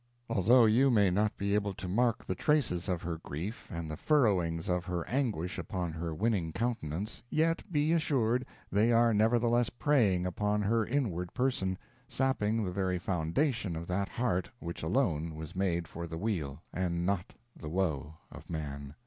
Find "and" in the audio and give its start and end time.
3.69-3.87, 16.73-17.05